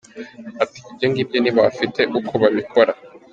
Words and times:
Ati 0.63 0.77
“ibyo 0.89 1.05
ngibyo 1.09 1.37
nibo 1.39 1.59
bafite 1.67 2.01
uko 2.19 2.31
babikora”. 2.41 2.93